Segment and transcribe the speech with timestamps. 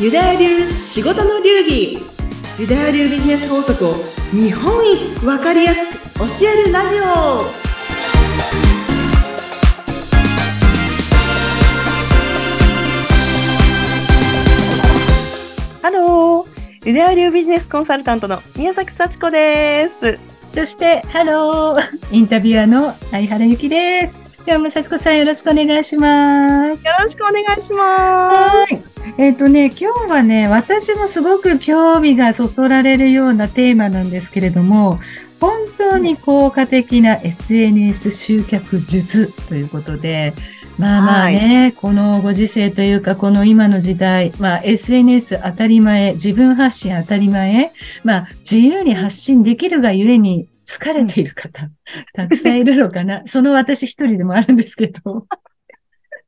[0.00, 1.98] ユダヤ流仕事の流儀
[2.56, 3.94] ユダヤ流ビジネス法則を
[4.30, 7.02] 日本一わかりやすく教えるラジオ
[15.82, 20.20] ハローユダヤ流ビジネスコンサルタントの宮崎幸子です
[20.52, 24.18] そして、ハローインタビュアーの相原由紀です。
[24.44, 26.84] では、武蔵子さんよろしくお願いします。
[26.84, 28.87] よろしくお願いしまはい。
[29.18, 35.00] えっ、とね、今日はね、私もすごく興味がそそられるようなテーマなんですけれども、
[35.40, 40.34] 本当に効果的な SNS 集客術ということで、
[40.78, 47.72] まあまあね、このご時世というか、この今の時代、まあ SNS 当たり前、自分発信当たり前、
[48.04, 51.68] まあ自由に発信できるがゆえに疲れている方、
[52.14, 53.22] たくさんいるのかな。
[53.26, 55.26] その私一人でもあるんですけど。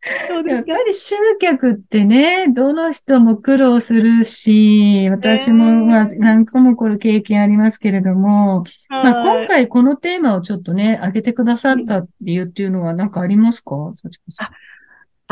[0.03, 13.77] すやっぱり集客ってね、どの人も苦労するし、私もまあ何個もこれ経験ありますけれども、まあ今回このテーマをちょっとね、挙げてくださった理由っていうのは何かありますか？
[14.03, 14.49] 幸子さん。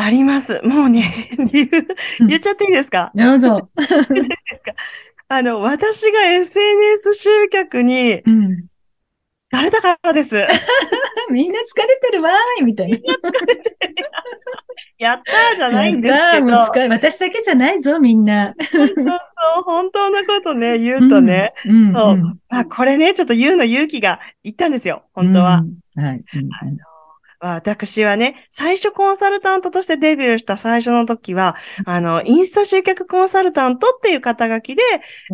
[0.00, 0.60] あります。
[0.62, 1.69] もうね、理由
[2.20, 3.70] うん言っちゃっていいですか、どうぞ。
[3.80, 4.75] いいですか？
[5.30, 8.64] あの、私が SNS 集客にうん。
[9.52, 10.36] 疲れたからです。
[11.30, 12.98] みんな疲れてるわーいみたいな。
[14.98, 18.54] やったーじゃないんですけど、そうーもう疲れ私だけじゃないぞ、みんな。
[18.70, 18.88] そう、
[19.64, 25.62] 本当のことね、言うとね、うん、うんそううんまあ、これね、ちょっと言うの勇気がいったんですよ、本当は。。
[25.96, 26.16] うんはい。
[26.16, 26.76] うんあの
[27.41, 31.54] 私はね、最初コンサルタントとしてデビューした最初の時は、
[31.86, 34.82] あの、インスタ集客コンサルタントっていう肩書きで、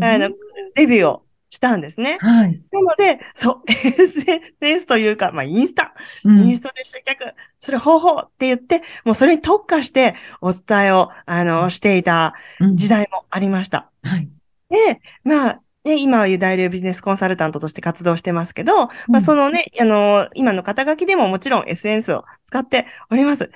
[0.03, 0.29] あの、
[0.75, 1.24] デビューを
[1.55, 2.19] したんですね。
[2.21, 2.61] はい。
[2.73, 13.91] なので、そう、 SNS というか、まあ、インスタ、うんインスタで集客する方法って言って、もうそれに特化してお伝えを、あの、していたうん時代もありました。
[14.03, 14.29] はい。
[14.69, 23.51] で、まあ、ね、今はユダヤ流ビジネスコンサルタントとして活動してますけど、まあ、うんそのね、あの、今の肩書きでももちろん SNS を使っております。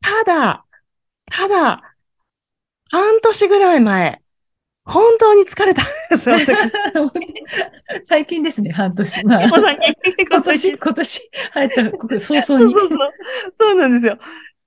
[0.00, 0.64] ただ、
[1.26, 1.96] ただ、
[2.90, 4.22] 半年ぐらい前、
[4.88, 6.72] 本当に疲れたんですよ、 私。
[8.04, 9.26] 最近ですね、半年。
[9.26, 12.74] まあ、今年、今年入った、ここ早そう々に。
[12.80, 13.10] そうそう。
[13.58, 14.18] そうなんですよ。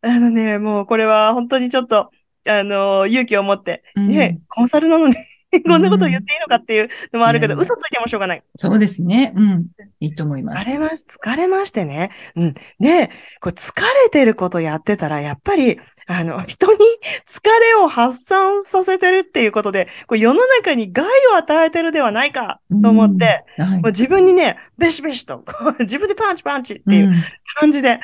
[0.01, 2.11] あのね、もうこれは本当にちょっと、
[2.47, 5.15] あの、勇気を持って、ね、コンサルなのに
[5.67, 8.43] こんなことを言っていいのかっていうのもあるけど、いやいや嘘ついてもしょうがない。
[8.57, 9.33] そうですね。
[9.35, 9.67] うん。
[9.99, 10.69] いいと思います。
[10.69, 12.09] 疲れまし、疲れましてね。
[12.35, 12.53] うん。
[12.79, 13.07] で、
[13.41, 13.73] こう疲
[14.03, 16.79] れてることやってたら、やっぱり、あの、人に
[17.25, 27.13] 疲れを発散させてるっていうことで、こう世の中に害を与えてるではないかと思って、うん、はいもう自分にね、ベシベシと、こう自分でパンチパンチっていううん
[27.59, 27.99] 感じで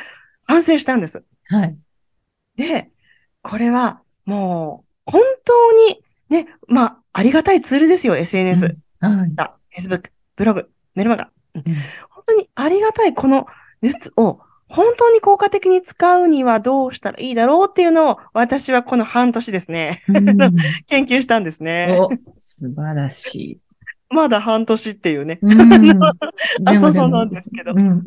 [0.45, 1.23] 反省したんです。
[1.45, 1.77] はい。
[2.57, 2.89] で、
[3.41, 8.77] これはもう本当にね、まあ、ありがたいツールですよ、SNS。
[9.01, 9.29] うんはい
[9.75, 11.29] Facebook、ブログ、メルマガ。
[11.55, 11.77] うんうん
[12.11, 13.47] 本当にありがたいこの
[13.81, 20.25] 術を本当に効果的に使うにはどうしたらいいだろうっていうのを私はこの半年ですね、うん
[20.87, 21.97] 研究したんですね。
[21.99, 23.59] お、素晴らしい。
[24.09, 25.39] まだ半年っていうね。
[25.41, 26.03] うん
[26.65, 27.99] あそうそうなんですけどうんうん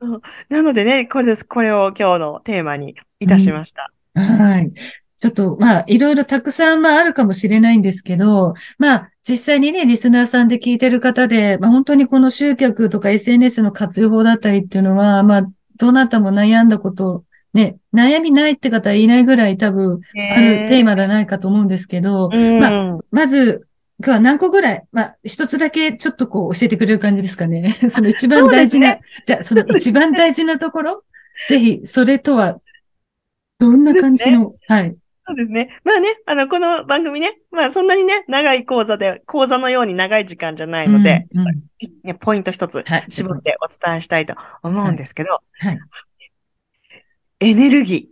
[0.00, 1.44] うんなのでね、これです。
[1.44, 3.92] これを今日のテーマにいたしました。
[4.14, 4.72] はい。
[5.18, 15.46] ちょっと、まあ、いろいろたくさん、まあ、あるかもしれないんですけど、まあ、実際にね、リスナーさんで聞いてる方で、まあ、本当にこの集客とか SNS の活用法だったりっていうのは、まあ、
[15.76, 20.00] どなたも悩んだこと、ね、悩みないって方はいないぐらい多分、
[20.36, 22.60] あるテーマじゃないかと思うんですけど、うん。
[22.60, 23.66] ままず、
[23.98, 27.76] 今日は何個ぐらい、まあ、一つだけちょっとこう教えてくれる感じですかね。
[27.90, 31.02] その一番大事な、そうじゃあその一番大事なところ、
[31.48, 32.60] ぜひ、それとは、
[33.58, 34.96] どんな感じの、はい。
[35.28, 35.78] そうですね。
[35.84, 43.04] まあね、あの、この番組ね、まあそんなにね、長い講座で、講座のように長い時間じゃないので、うんうんちょっとねポイント一つはい。
[43.08, 45.78] 絞ってお伝えしたいと思うんですけど、はい。
[47.40, 48.08] エネルギ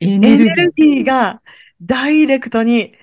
[0.00, 0.14] エー。
[0.14, 0.46] エネルギー。
[0.46, 1.42] ネルギーが
[1.82, 2.94] ダイレクトに、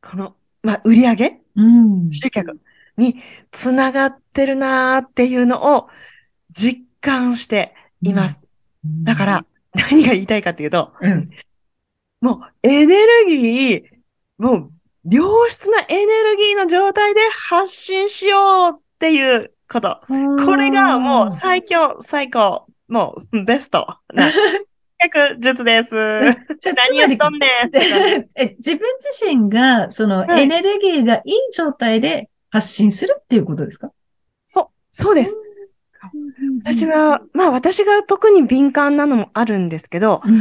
[0.00, 1.40] この、まあ、売り上げ？
[1.56, 2.10] うん。
[2.12, 2.60] 集客
[2.96, 3.16] に
[3.50, 5.88] つながってるなーっていうのを
[6.52, 8.40] 実感しています。
[8.84, 11.30] だから、何が言いたいかっていうと、うん、
[12.22, 13.82] もうエネルギー、
[14.38, 14.70] もう
[15.04, 17.20] 良質なエネルギーの状態で
[17.50, 20.00] 発信しようっていうこと。
[20.06, 24.38] これがもう最強、最高、もうベストな集
[24.98, 25.90] 客術です。
[25.90, 27.70] じゃあ何言っとんねん
[28.58, 33.90] 自分自身が、そのはいエネルギーがいい状態で発信するっていうことですか？
[34.46, 35.36] そう、そうです。
[36.64, 40.40] 私、は、まあ私が特に敏感なのもあるんですけど、うん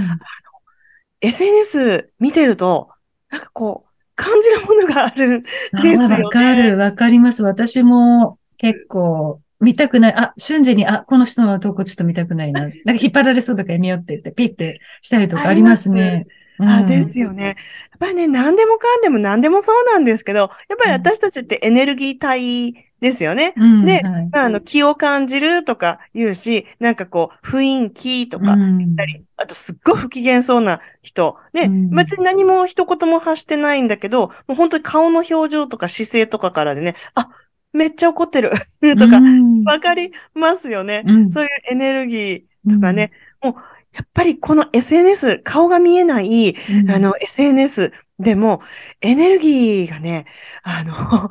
[1.22, 2.90] SNS 見てると、
[3.30, 5.48] なんかこう、感じるものがあるんで
[5.96, 6.24] すよね。
[6.24, 7.44] わかる、わかります。
[7.44, 10.14] 私も結構見たくない。
[10.16, 12.62] あ、瞬時に、あ、この人の投稿ちょっと見たくないな。
[12.86, 16.28] なんか引っ張られそうだから見ようって言って、ピッてしたりとかありますね。
[16.60, 17.46] あ、ですよね。
[17.46, 17.56] やっ
[18.00, 23.54] ぱりね、何でもかんでも何でもそうなんですけど、やっぱり私たちってエネルギー体ですよね。
[23.58, 31.36] うん、で、はい、あの、気を感じるとか言うし、なんかこう、雰囲気とか言ったり、うん、あとすっごい不機嫌そうな人。
[31.52, 37.28] ね、うん、別に何も一言も発してないんだけど、もう本当に顔の表情とか姿勢とかからでね、あ、
[37.74, 38.52] めっちゃ怒ってる
[38.98, 39.20] とか、
[39.66, 43.12] わかりますよね、そういうエネルギーとかね、
[43.42, 43.54] もう、
[43.94, 46.56] やっぱりこの SNS、顔が見えない、
[46.88, 48.62] あの、SNS でも、
[49.02, 50.26] エネルギーがね、
[50.64, 51.30] あの、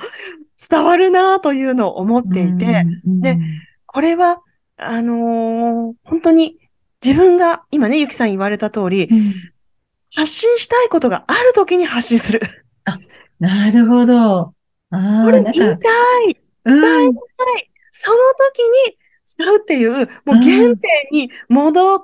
[0.68, 3.38] 伝わるなというのを思っていて、で、
[3.86, 4.42] これは、
[4.76, 6.58] あのー、本当に
[7.04, 9.34] 自分が、今ね、ゆきさん言われた通り、うん、
[10.14, 12.40] 発信したいことがあるときに発信する。
[12.84, 12.98] あ、
[13.38, 14.54] なるほど。
[14.90, 15.78] あこれ言いたい。
[16.64, 17.06] 伝えたい。
[17.06, 17.14] うん、
[17.90, 18.16] その
[18.54, 18.58] 時
[18.88, 19.92] に使うっていう、
[20.24, 20.76] もう原点
[21.12, 22.00] に戻っ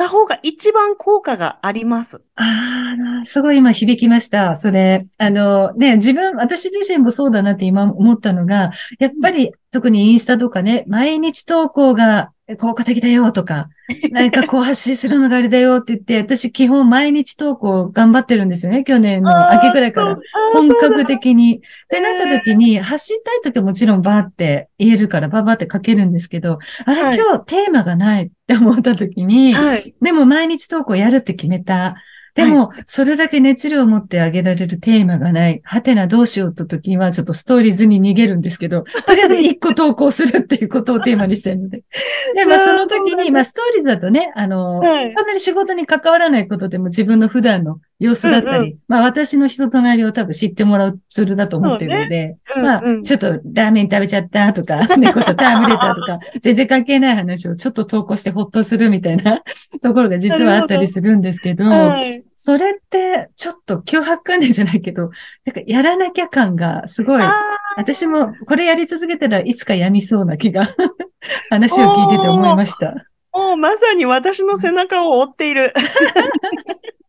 [0.00, 2.22] た方が一番効果があります。
[2.36, 4.56] ああ、すごい今響きました。
[4.56, 13.68] それ、あの、ね、自分、私自身もそうだなって今思ったのが、やっぱり特にインスタとかね、毎日投稿が効果的だよとか、
[14.12, 18.84] 何かこう発信するのがあれだよって言って、 私基本毎日投稿頑張ってるんですよね。
[18.84, 20.18] 去年の秋ぐらいから。
[20.52, 21.56] 本格的に。
[21.56, 31.96] ってなった時に、発信たい時はもちろんバーって言えるからバーバーって書けるんですけど、あれ、はい、今日テーマがないって思った時に、はい、でも毎日投稿やるって決めた。
[32.44, 35.60] でも、それだけ熱量を持ってあげられるテーマがない。
[35.64, 41.82] はてなどうしようと時にはちょっとストーリーズに逃げるんですけど、 とりあえず一個投稿するっていうことをテーマにしてるので。
[42.34, 52.38] で、まあその時に、まあストーリーズだとね、あの、はい、そんなに仕事に関わらないことでも自分の普段の様子だったり、うんうん、まあ私の人となりを多分知ってもらうツールだと思ってるので、ね。
[52.56, 59.42] うんうん、まあちょっとラーメン食べちゃったとか、 猫と戯れたとか、全然関係ない話をちょっと投稿してほっとするみたいな
[59.82, 65.10] ところが実はあったりするんですけど、はい、それってちょっと脅迫観念じゃないけど、
[65.44, 67.22] なんかやらなきゃ感がすごい、
[67.76, 70.74] 私もこれやり続けたらいつかやみそうな気が
[71.50, 72.94] 話を聞いてて思いました。
[73.32, 75.72] もうまさに私の背中を追っている。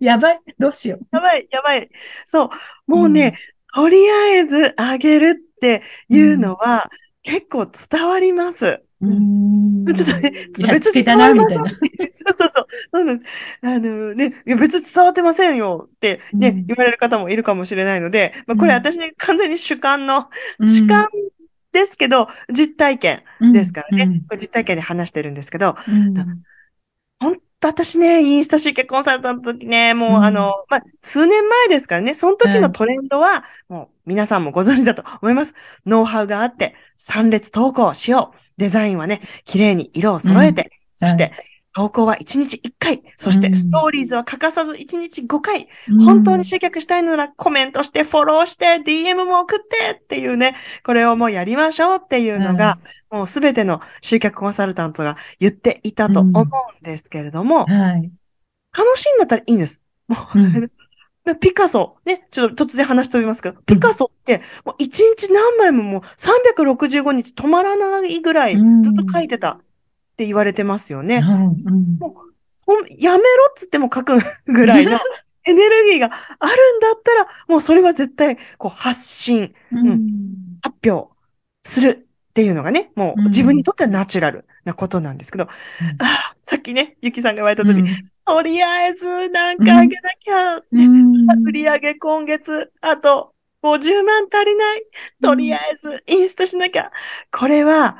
[0.01, 0.41] やばい。
[0.59, 1.07] どうしよう。
[1.15, 1.89] やばい、やばい。
[2.25, 2.49] そう。
[2.87, 3.35] もうね、
[3.77, 6.89] うん、とりあえずあげるっていうのは、
[7.23, 8.81] 結構伝わります。
[8.99, 9.85] うん。
[9.93, 11.59] ちょっとね、別に伝わりません。
[12.13, 12.67] そうそうそう。
[13.61, 20.29] あのね、いや別に伝わってませんよってね、うん、言われる方もいるかもしれないので、まあ、これ私、完全に主観の、
[20.67, 21.09] 主観
[21.71, 24.21] ですけど、実体験ですからね。
[24.29, 25.75] うん、実体験で話してるんですけど、
[27.21, 35.53] 本当私ね、インスタ集客コンサルタントの時ね、もう、うん、あの、まあ、数年前ですからね、その時のトレンドは、もう皆さんもご存知だと思います。
[35.85, 38.37] ノウハウがあって、参列投稿しよう。
[38.57, 41.31] デザインはね、綺麗に色を揃えて、うん、そして、
[41.73, 43.01] 投稿は1日1回。
[43.15, 45.67] そしてストーリーズは欠かさず1日5回。
[45.89, 52.77] うん、本当に集客したいならコメントして、フォローして、DM も送ってっていうね、これをもうやりましょうっていうのが、
[53.11, 56.45] うん、もうすべての集客コンサルタントが言っていたと思うん
[56.83, 58.11] ですけれども、うんはい、
[58.77, 59.81] 楽しいんだったらいいんです。
[60.09, 60.71] もう、
[61.39, 69.61] ピカソ、ね、ちょっと突然話しておりますけど、ピカソって、もう1日何枚ももう365日止まらないぐらいずっと書いてた。
[70.21, 71.17] って言われてますよね。
[71.17, 72.13] うん、も
[72.67, 74.99] うやめろっつっても書くぐらいの
[75.45, 80.07] エネルギーがあるんだったら、もうそれは絶対こう発信、うん、
[80.61, 81.11] 発表
[81.63, 87.87] するっていうのがね、もう自分にとってはナチュラルなことなんですけど、うん、あさっきね、ゆきさんが言われた通り、うん、
[88.25, 90.87] とりあえずなんかあげなきゃ、ね、
[91.43, 94.83] 売り上げ今月、あと50万足りない。
[95.23, 96.91] とりあえずインスタしなきゃ。
[97.31, 97.97] これは、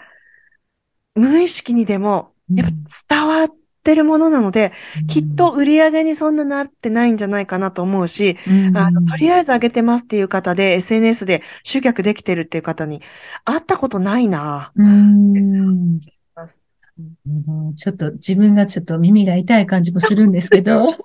[1.15, 3.50] 無意識にでも、やっぱ伝わっ
[3.84, 13.01] てるものなので、うん、きっと売り上げにそんななってないんじゃないかなと思うし、うん、あの、とりあえず上げてますっていう方で、SNS で集客できてるっていう方に
[13.46, 14.72] 会ったことないな。
[14.75, 16.00] うん。
[17.75, 20.88] ちょっと自分がちょっと耳が痛い感じもするんですけど。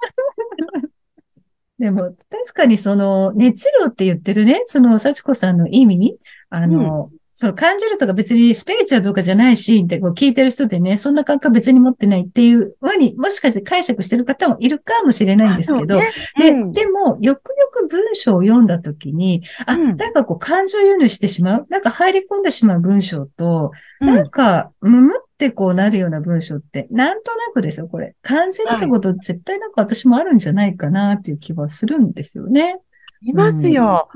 [1.78, 6.16] でも、確かにその、熱量って言ってるね、その、幸子さんの意味
[6.48, 28.14] あの、うんその感じるとか別にスピリチュアルとかじゃないし、ってこう聞いてる人でね、そんな感覚別に持ってないっていうふうに、もしかして解釈してる方もいるかもしれないんですけど、ねうん、で、でも、よくよく文章を読んだときに、あ、うん、なんかこう感情輸入してしまうなんか入り込んでしまう文章と、なんか、むむってこうなるような文章って、なんとなくですよ、これ。
[28.22, 32.78] 感じるってこと絶対なんか私もあるんじゃないかなっていう気はするんですよね。
[33.22, 34.08] いますよ。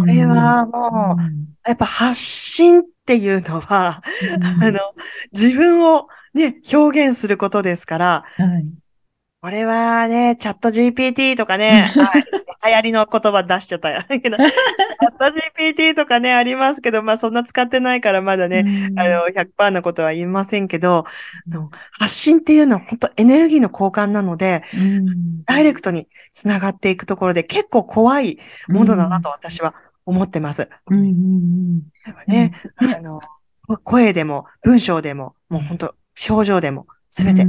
[0.00, 4.02] これはもう、やっぱ発信っていうのは、
[4.62, 4.80] あの、
[5.32, 8.66] 自分をね、表現することですから、はい
[9.40, 12.24] これはね、チャット GPT とかね、はい、
[12.66, 13.90] 流行りの言葉出しちゃった。
[13.90, 14.02] よ。
[14.08, 14.32] チャッ
[15.16, 15.26] ト
[15.56, 18.64] GPT とかね、ありますけど、まあそんな使ってないからまだね、
[18.96, 21.04] あの、100%のことは言いませんけど、
[21.92, 24.64] 発信っていうのは本当エネルギーの交換なので、
[25.46, 30.68] ダイレクトにつながっていくところで結構怖いものだなと私は思ってます。
[30.90, 31.82] うん、
[32.26, 33.20] ね、あの、
[33.84, 35.94] 声でも文章でも、もう本当
[36.28, 37.46] 表情でも、すべて、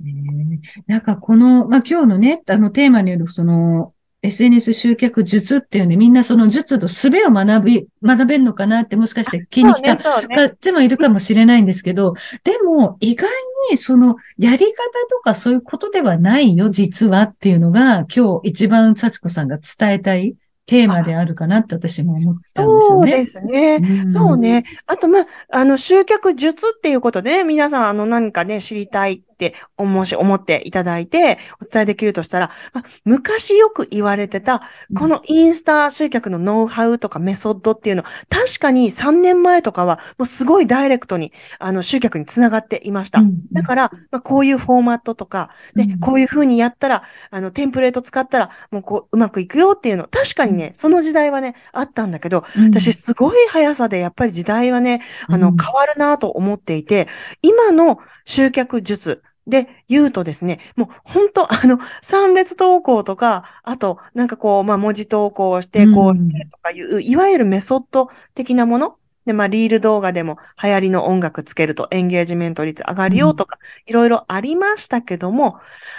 [0.00, 13.28] ね、なんかこの、まあ、今日のね、あのテーマによるその SNS 集客術っていうね、みんなその術の術を学び、学べるのかなってもしかして気に来た方もいるかもしれないんですけど、でも意外
[13.70, 14.64] にそのやり方
[15.10, 20.34] とかそういうことではないよ、実はっていうのが今日一番幸子さんが伝えたい
[20.66, 22.86] テーマであるかなって私も思ったんですよね。
[22.86, 23.76] そうですね。
[23.76, 24.64] うん、そうね。
[24.86, 34.62] あと、まあ、あの、集客術っていうことで、ね、皆さん、あの、何かね、知りたいってもし思っていただいてお伝えできるとしたら、まあ、昔よく言われてた、
[34.96, 43.22] このインスタ集客のノウハウとかメソッドっていうの、確かに3年前とかは、もうすごいダイレクトに、あの、集客につながっていました。
[43.52, 57.08] だから、まあ、こういうフォーマットとか、で、こういう風にやったら、あの、テンプレート使ったら、もうこう、うまくいくよっていうの、確かにね、その時代はね、あったんだけど、私すごい速さでやっぱり時代はね、あの、変わるなと思っていて、
[57.42, 66.14] 今の集客術、で言うとですね、もう本当、あの、参列投稿とか、あと、なんかこう、まあ、文字投稿をして、こう、
[66.50, 68.96] とかいう、いわゆるメソッド的なもの？
[69.26, 75.58] で、まあ、リール動画でも流行りの音楽つけるとエンゲージメント率上がるよとか、いろいろありましたけども、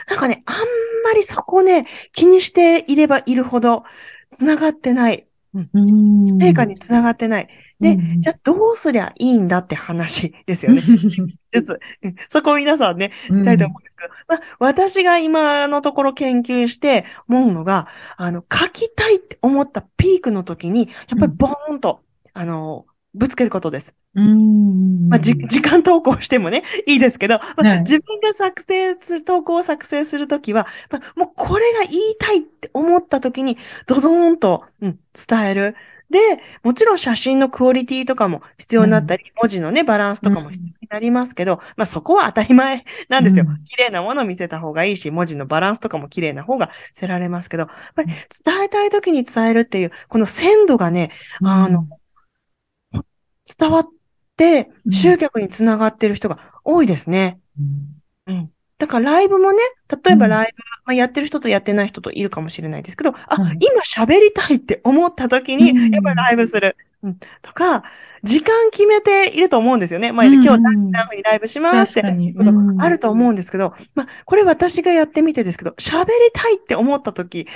[0.10, 0.56] なんかね、あん
[1.04, 3.84] まりそこね、気にしていればいるほど、
[4.30, 5.28] 繋がってない。
[5.74, 7.48] うん、成果につながってない。
[7.80, 10.82] で、うん、じゃあどうすりゃいいんだって話ですよね。
[11.52, 11.80] 術。
[12.28, 22.02] そこを皆さんね、したいと思うんですけど、まあ、私が今のところ研究して思うのが、あの、書きたいって思ったピークの時に、やっぱりボーンと、
[22.34, 22.86] あの、
[23.16, 23.96] ぶつけることです。
[24.14, 25.10] うん。
[25.10, 33.58] まあ、時間投稿してもね、 いいですけど、まあ、自分が作成する、投稿を作成するときは、まあ、もうこれが言いたいって思ったときに、
[33.88, 35.76] ドドーンと、うん、伝える。
[36.10, 36.20] で、
[36.64, 43.46] もちろん写真のクオリティとかも必要になったり、うん、文字のね、バランスとかも必要になりますけど、うん、まあそこは当たり前なんですよ。
[43.48, 51.10] うん、綺麗なものを見せた方がいいし、文字のバランスとかも綺麗な方がせられますけど、やっぱり伝えたい時に伝えるっていう、この鮮度がね、
[51.42, 51.88] あの、
[53.60, 53.88] 伝わっ
[54.38, 57.40] て、集客につながってる人が多いですね。
[58.28, 58.52] うん。
[58.78, 59.60] だからライブもね、
[60.04, 66.76] 例えばライブ、まあ、やってる人とやってない人といるかもしれないですけど、あ、今喋りたいって思った時に、やっぱりライブする。
[67.04, 67.84] うん、とか、
[68.24, 70.12] 時間決めていると思うんですよね。
[70.12, 72.34] まあ、今日何時何分にライブしますって、
[72.80, 77.48] あると思うんですけど、まあ、これ私がやってみてですけど、喋りたいって思った時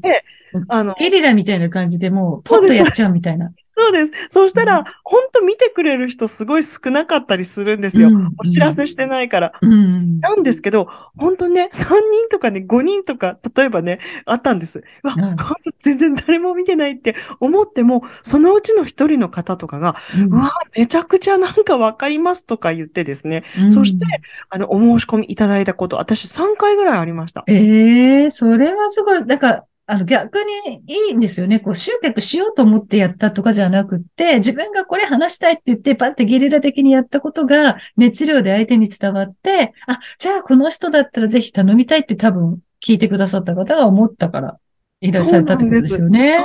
[0.00, 0.24] で、
[0.68, 3.50] あの、ゲリラみたいな感じでもう、ポッとやっちゃうみたいな。
[3.78, 4.12] そうです。
[4.28, 8.10] そうしたら、本当見てくれる人すごい少なかったりするんですよ。
[8.36, 9.52] お知らせしてないから。
[9.62, 14.82] なんですけど、本当ね、3人とかね、5人とか、例えばね、あったんです。
[15.04, 19.94] うわ、本当全然誰も見てないって思っても、そのうちの1人の方とかが、
[20.28, 23.44] うわ、めちゃくちゃなんかわかりますとか言ってですね。
[23.68, 24.04] そして、
[24.50, 27.44] あの、お申し込みいただいたこと、私3回ぐらいありました。
[27.46, 31.60] ええー、それはすごい、なんか、あの逆にいいんですよね。
[31.60, 44.58] こう集客しようと思ってやったとかじゃなくって、自分がこれ話したいって言って、パッてゲリラ的にやったことが熱量で相手に伝わって、あ、じゃあこの人だったらぜひ頼みたいって多分聞いてくださった方が思ったから
[45.00, 46.44] いらっしゃったってことですよね。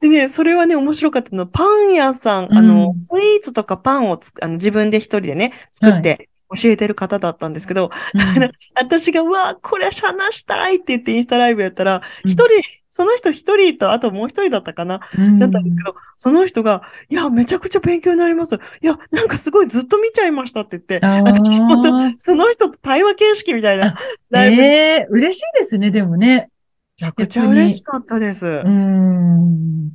[0.00, 1.48] でね、それはね、面白かったの。
[1.48, 12.48] パン屋さん、あの、スイーツとかパンをあの自分で一人でね、作って教えてる方だったんですけど、うん、 私が、うわ、これ話したいって言ってインスタライブやったら、一、人、
[12.88, 18.54] その人一人と、あともう一人だったかな、うん、だったんですけど、その人が、いや、めちゃくちゃ勉強になります。
[18.54, 21.82] いや、なんかすごいずっと見ちゃいましたって言って、私も
[22.18, 23.98] その人と対話形式みたいな
[24.30, 24.62] ライブ。
[24.62, 26.26] ええー、嬉しいですね、でもね。
[26.26, 26.48] め
[26.96, 28.46] ちゃくちゃ嬉しかったです。
[28.46, 29.94] うん。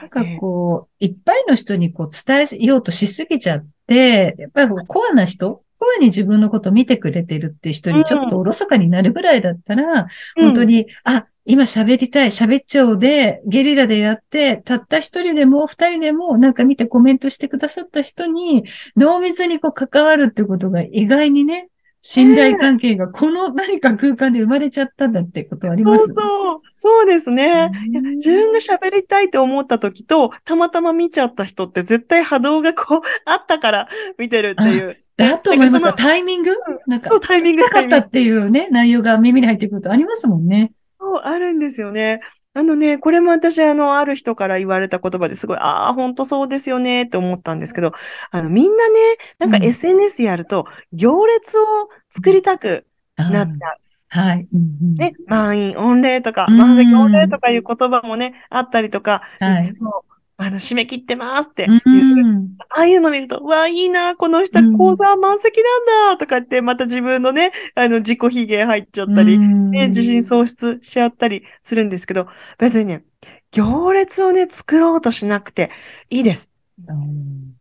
[0.00, 18.64] なんかこう、いっぱいの人にこう伝えようとしすぎちゃって、やっぱりコアな人声に自分のこと見てくれてるっていう人にちょっとおろそかになるぐらいだったら、うん、本当に、あ、今喋りたい、喋っちゃおうで、ゲリラでやって、たった一人でも二人でもなんか見てコメントしてくださった人に、
[18.96, 21.68] 濃密にこう関わるってことが意外にね、
[22.00, 26.60] 信頼関係がこの何か空間で生まれちゃったんだってことあります、そうそう。
[26.74, 27.70] そうですね。
[28.16, 33.88] 自分が喋りたいと思った時と、たまたま見ちゃった人って絶対波動がこう、あったから
[34.18, 34.98] 見てるっていう。
[35.16, 36.52] だと思いますタイミング？
[36.86, 37.98] なんかそう、タイミング、なかった。
[37.98, 40.72] っていうね、内容が耳に入ってくるとありますもんね。
[41.00, 42.20] そう、あるんですよね。
[42.54, 47.92] あのね、これも私、あの、ある人から言われた言葉ですごい、ああ、本当そうですよね、って思ったんですけど、
[48.30, 48.98] あの、みんなね、
[49.38, 51.64] なんかうん SNS やると、行列を
[52.10, 53.76] 作りたくなっちゃう。
[54.08, 54.48] はい。
[54.52, 61.90] うんうんね、満員御礼とか、うん満席御礼とかいう言葉もね、あったりとか、はいもうあの、締め切ってますってう。
[61.90, 62.56] いう、ん。
[62.68, 65.78] ああいうの見ると、うわ、いいな、この人うん講座満席な
[66.10, 69.70] んだ、とかって、また自分のね、あの、自己卑下入っちゃったり、うん。
[69.70, 72.26] ね、自信喪失しちゃったりするんですけど、
[72.58, 73.04] 別にね、
[73.52, 75.70] 行列をね、作ろうとしなくて
[76.10, 76.52] いいです。
[76.86, 77.55] うん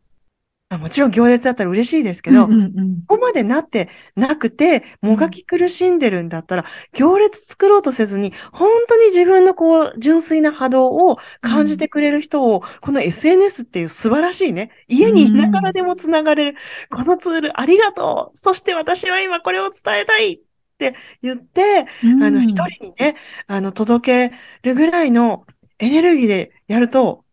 [0.69, 2.85] あもちろん行列だったら嬉しいですけど、うんうんうん。
[2.85, 16.57] そこまでなってなくて、もがき苦しんでるんだったら、行列作ろうとせずに、本当に自分のこう、純粋な波動を感じてくれる人を、この SNS っていう素晴らしいね、家にいながらでもつながれる、
[16.89, 20.39] このツールありがとうそして私は今これを伝えたいっ
[20.79, 21.85] て言って、
[22.21, 25.45] あの、一人にね、あの、届けるぐらいの
[25.77, 27.23] エネルギーでやると、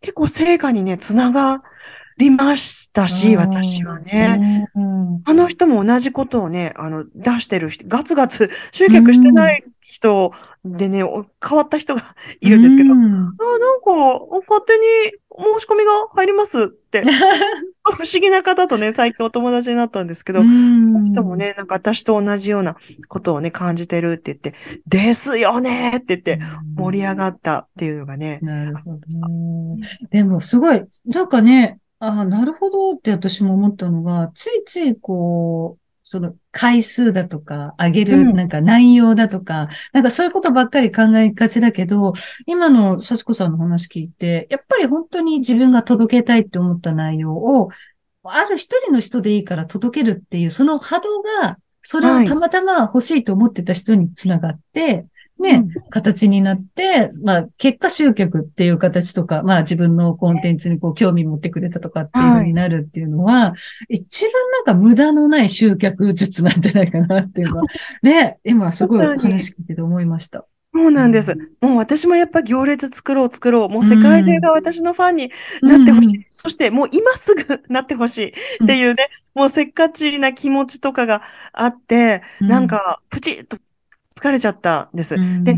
[0.00, 1.62] 結構成果にね、つなが
[2.20, 4.68] りましたし、私はね。
[4.74, 5.22] うん。
[5.24, 10.32] あの人も同じことをね、あの、出してる人、ガツガツ集客してない人
[10.64, 12.02] でね、お変わった人が
[12.40, 13.02] いるんですけど、あ、うん。
[13.02, 13.40] なんか、
[14.48, 14.84] 勝手に
[15.58, 17.02] 申し込みが入りますって、
[17.82, 21.04] 不思議な方とね、最近お友達になったんですけど、うん。
[21.04, 22.76] 人もね、なんか私と同じような
[23.08, 24.54] ことをね、感じてるって言って、
[24.86, 26.40] ですよねって言って、
[26.76, 29.88] 盛り上がったっていうのがね、なるほどね。
[30.10, 38.34] でもすごい、なんかね、あなるほどって私も思ったのが、ついついこう、その回数だとか、上げるうん。
[38.34, 42.14] なんか内容だとか、なんかそういうことばっかり考えがちだけど、
[42.46, 47.68] 今の幸子さんの話聞いて、やっぱり本当に自分が届けたいって思った内容を、
[48.24, 55.06] ある一人の人でいいから届けるっていう、その波動が、それをたまたま欲しいと思ってた人につながって、
[55.40, 63.54] ね、形になって、まあ、結果集客っていう形とか、まあ自分のコンテンツにこう興味持ってくれたとかっていう風になるっていうのは、
[63.88, 67.64] 一番なんか無駄のない集客術なんじゃないかなっていうのは、
[68.02, 70.44] ね、今すごいまさに話聞いてて思いました。
[70.72, 71.34] そうなんです。
[71.60, 73.68] もう私もやっぱ行列作ろう作ろう。
[73.68, 76.26] もう世界中が私のファンになってほしい。
[76.30, 81.22] そしてもう今すぐなってほしいっていうね、もうせっかちな気持ちとかが
[81.52, 83.58] あって、うんなん、かプチッと
[84.16, 85.14] 疲れちゃったんです。
[85.14, 85.44] うん。
[85.44, 85.56] で、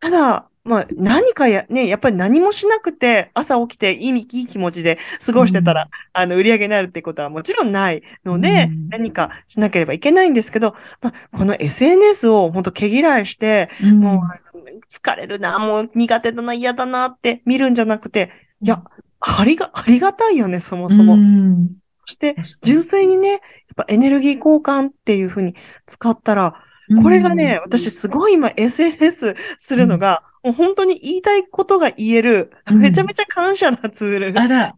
[0.00, 8.88] ただ、まあ何かや、ね、やっぱり何もしなくて朝起きていいいい気持ちで過ごしてたら、あの売り上げになるってことはもちろんないので、うん。
[8.88, 14.00] 何かしなければいけないんですけど、まあ、この SNS を本当毛嫌いして、うん。
[14.00, 14.22] も
[14.54, 18.84] う、疲れるな、もう苦手だな、嫌だなって見るんじゃなくて、いや、
[19.20, 21.14] ありが、ありがたいよね、そもそも。
[21.14, 21.70] うん。
[22.04, 23.40] そして、純粋にね、やっ
[23.76, 25.54] ぱエネルギー交換っていうふうに
[25.86, 26.54] 使ったら、
[27.00, 34.40] これがね、私すごい今 SNS するのが、もう本当に言いたいことが言える、うんめちゃめちゃ感謝なツール。
[34.40, 34.74] あら、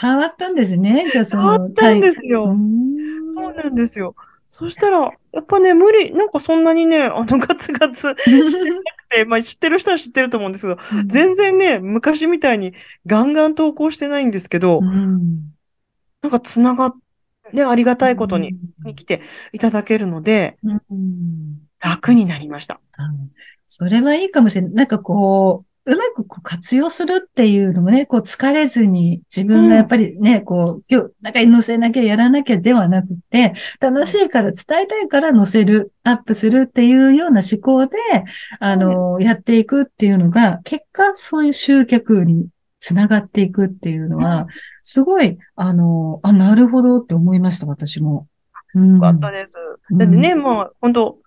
[0.00, 1.08] 変わったんですね。
[1.10, 1.42] じゃあその。
[1.42, 2.44] 変わったんですよ。
[2.44, 2.80] うん
[3.34, 4.14] そうなんですよ。
[4.48, 4.98] そしたら、
[5.32, 12.74] やっぱね、無理、なんかそんなにね、あの、ガツガツしてなくて、 まあ知ってる人は知ってると思うんですけど、全然ね、昔みたいに
[13.06, 15.52] ガンガン投稿してないんですけど、うん
[16.22, 16.94] なんかつながっ
[17.50, 19.20] て、ありがたいことに、に来て
[19.52, 22.80] いただけるので、うん楽になりました。
[22.98, 23.30] うん
[23.72, 24.72] それはいいかもしれない。
[24.74, 37.96] なんかこう、うまくこう活用するっていうのもね、こう疲れずに自分がやっぱりね、こう、今日、なんか載せなきゃやらなきゃではなくて、楽しいから伝えたいから載せる、アップするっていうような思考で、
[38.58, 42.48] あの、やっていくっていうのが、結果そういう集客に
[42.80, 44.48] つながっていくっていうのは、
[44.82, 48.26] すごい、あの、あ、なるほどって思いました、私も。
[48.74, 48.94] うん。
[48.96, 49.56] よかったです。
[49.90, 49.98] うん。
[49.98, 51.18] だってね、もう、本当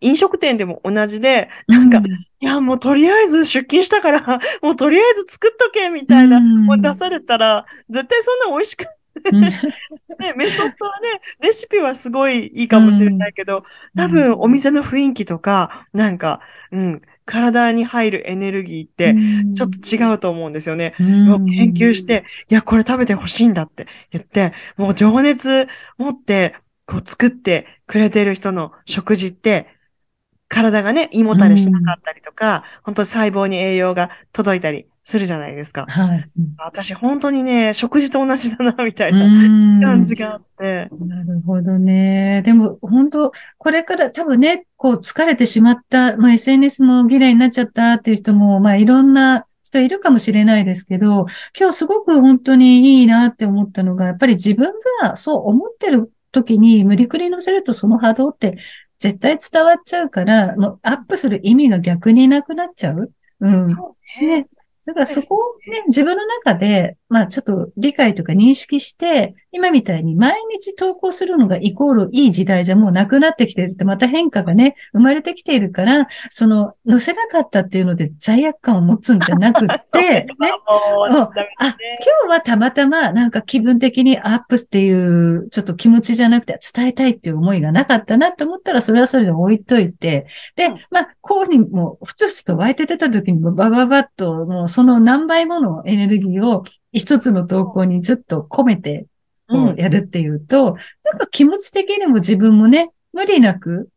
[0.00, 1.98] 飲食店でも同じで、なんか、
[2.40, 6.64] いや、もうとりあえず出勤したから、 もうとりあえず作っとけ、みたいな、うん。
[6.64, 8.86] もう出されたら、絶対そんな美味しく
[9.32, 9.40] うん。
[10.20, 13.64] ね、メソッドはね、レシピはすごいいいかもしれないけど、
[13.96, 16.40] 多分お店の雰囲気とか、なんか、
[16.72, 19.16] うん、体に入るエネルギーって、
[19.54, 20.94] ちょっと違うと思うんですよね。
[20.98, 25.66] 研究し、て、いや、これ食べてほしいんだって言って、もう情熱
[25.98, 26.54] 持って、
[26.86, 29.68] こう作ってくれてる人の食事って、
[30.48, 35.84] 体がね、胃もたれしなかったりとか、本当細胞に栄養が届いたりするじゃないですか。
[35.86, 36.30] はい。
[36.58, 39.20] 私、本当にね、食事と同じだな、みたいな
[39.86, 40.88] 感じがあって。
[40.98, 42.42] なるほどね。
[42.44, 51.26] でも、本当これから多分ね、こう疲れてしまった、まあ SNS も嫌いになっちゃったっていう人も、まあいろんな人いるかもしれないですけど、
[51.58, 58.58] 今日すごく本当にいいなって思ったのが、やっぱり自分がそう思ってる時に無理くり乗せるとその波動って
[58.98, 63.12] 絶対伝わっちゃうから、もうアップする意味が逆になくなっちゃう。
[63.40, 63.66] うん。
[63.68, 64.46] そうね。
[64.86, 80.50] だからそこをね、自分の中で、まあちょっと理解とか認識して、今みたいに毎日投稿するのがイコールいい時代じゃもうなくなってきてるって、また変化がね、生まれてきているから、その、載せなかったっていうので罪悪感を持つんじゃなくって、 ね。
[81.58, 81.74] あ、ね。
[82.22, 99.06] 今日はたまたまなんか気分的にアップっていうちょっと気持ちじゃなくて伝えたいっていう思いがなかったなと思ったらそれはそれで置いといて、でうん、まあ、こうにもふつふつと湧いて出た時にもバババッともうその何倍ものエネルギーを一つの投稿にずっと込めて
[99.48, 103.88] こうんうやるっていうと、なんか気持ち的にも自分もね、無理なく、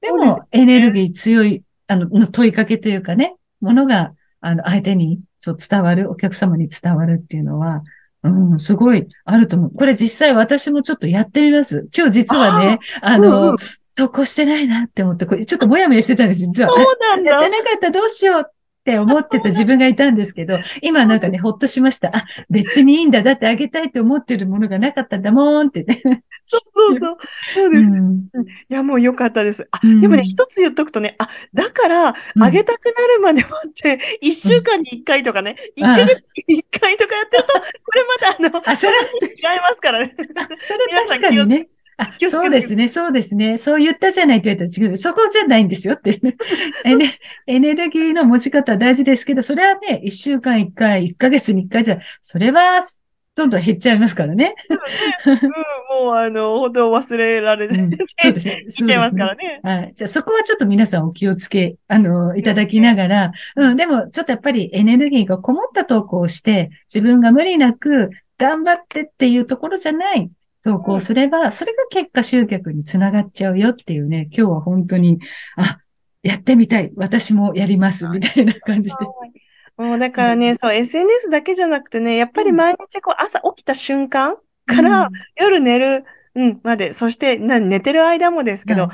[0.00, 7.82] でもエネルギー強い、あの、の問いかけというかね、ものが、あの、相手にそう伝わる、お客様に伝わるっていうのは、
[8.22, 9.70] うん、すごいあると思う。
[9.72, 11.88] これ実際私もちょっとやってみます。
[11.94, 13.56] 今日実はね、あの、うんうん
[13.96, 16.68] 投稿してないなって思って、これちょっともやもやしてたんです、実は。
[16.68, 17.58] そうなんやってだ。
[17.58, 18.44] なかったらどうしようっ
[18.84, 22.14] て思ってた自分がいたんですけど、今なんかね、ほっとしました。
[22.14, 23.22] あ、別にいいんだ。
[23.22, 26.02] だってあげたいと思ってるものがなかったんだもんってね。
[26.46, 27.16] そうそうそう。
[27.54, 27.82] そううです。
[27.82, 28.28] いん
[28.68, 29.66] や、もう良かったです。
[29.70, 37.60] あ、うんでもね、一つ言っとくとね、あ、だから、うんあげたくなるまで待って、一週間に一回とかね、一ヶ月に一回とかやってると、こ
[37.94, 38.04] れ
[38.40, 40.14] またあの、あそれは違いますからね。
[40.60, 41.68] それ確かにね。
[41.98, 43.56] あ、そうですね、そうですね。
[43.56, 44.96] そう言ったじゃないって言われたら。
[44.96, 46.18] そこじゃないんですよって。
[46.84, 47.10] エネ
[47.46, 52.82] エネルギーの持ち方は大事ですけど、それはね、一週間一回、一ヶ月に一回じゃ、それは、
[53.36, 54.54] どんどん減っちゃいますからね。
[55.26, 58.62] うん、もうあの、本当忘れられて、うんそうですね。
[58.66, 59.60] いっちゃいますからね。
[59.62, 59.92] はい。
[59.94, 70.30] じゃあそこはちょっと皆さんお気をつけ、あの、いただきながら、うん、でもちょっとやっぱりエネルギーがこもった投稿をして、自分が無理なく頑張ってっていうところじゃない
[70.64, 75.20] 投稿をすれば、それが結果集客につながっちゃうよっていうね、今日は本当に、
[75.56, 75.78] あ、
[76.22, 76.90] やってみたい。
[76.96, 78.08] 私もやります。
[78.08, 78.96] みたいな感じで。
[79.76, 88.88] もうだからね、そう、SNS だけじゃなくてね、やっぱり毎日こう朝起きた瞬間から夜寝る、うん、まで、そしてな寝てる間もですけど、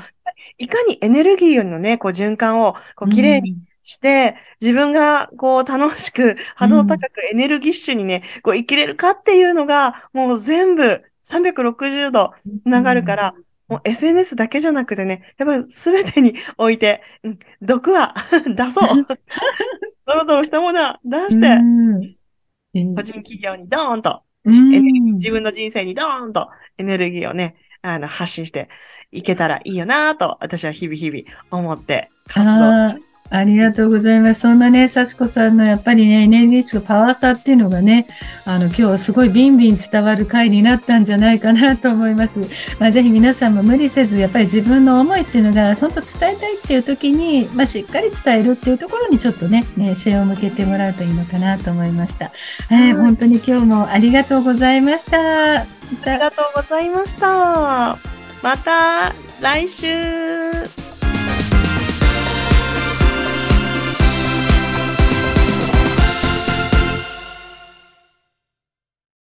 [0.57, 13.35] いかにエネルギーのね、こう循環をこう綺麗にして、自分がこう楽しく波動高くエネルギッシュにね、こう生きれるかっていうのが、もう全部360度つながるから、
[13.67, 18.13] もう SNS だけじゃなくてね、やっぱり全てに置いて、うん、毒は
[18.55, 19.07] 出そう。
[20.05, 22.95] ドロドロしたものは出して、うん。
[22.95, 28.67] 個人企業にドーンと、自分の人生にドーンとエネルギーをね、あの、発信して
[29.11, 33.00] いけたらいいよなと、私は日々日々思って活動して
[33.31, 34.41] ありがとうございます。
[34.41, 38.05] そんなね、幸子さんのやっぱりね、エネルギッシュパワーさっていうのがね、
[38.43, 42.41] あの、今日はすごいビンビン伝わる回になったんじゃないかなと思います。
[42.77, 52.31] まあ、ぜひ皆さんも無理せず、やっぱり自分の思いっていうのが、本当伝えたいっていう時に、まあ、しっかり伝えるっていうところにちょっとね、ね、背を向けてもらうといいのかなと思いました。
[52.69, 55.61] はい、本当に今日もありがとうございました。
[55.61, 55.65] あ
[56.05, 57.97] りがとうございました。
[58.43, 60.90] また来週。